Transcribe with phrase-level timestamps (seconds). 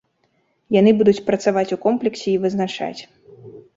[0.75, 3.01] Яны будуць працаваць у комплексе і вызначаць.